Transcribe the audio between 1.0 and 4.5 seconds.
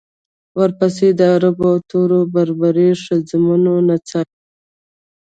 د عربو او تورو بربرو ښځمنو نڅاوې.